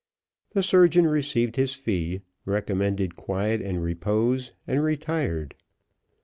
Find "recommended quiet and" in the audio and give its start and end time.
2.43-3.83